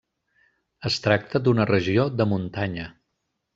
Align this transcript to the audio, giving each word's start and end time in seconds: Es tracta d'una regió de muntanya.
Es 0.89 0.95
tracta 1.09 1.43
d'una 1.49 1.69
regió 1.73 2.07
de 2.23 2.29
muntanya. 2.35 2.89